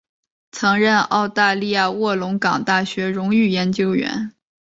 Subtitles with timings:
[0.51, 4.33] 曾任澳大利亚卧龙岗大学荣誉研究员。